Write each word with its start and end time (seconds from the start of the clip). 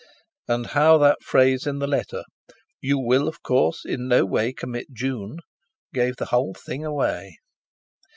And 0.47 0.65
how 0.65 0.97
that 0.97 1.21
phrase 1.21 1.67
in 1.67 1.77
the 1.77 1.85
letter—"You 1.85 2.97
will, 2.97 3.27
of 3.27 3.43
course, 3.43 3.85
in 3.85 4.07
no 4.07 4.25
way 4.25 4.51
commit 4.51 4.87
June"—gave 4.91 6.15
the 6.15 6.25
whole 6.33 6.55
thing 6.55 6.83
away. 6.83 7.37